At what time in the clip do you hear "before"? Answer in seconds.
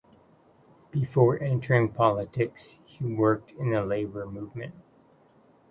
0.89-1.39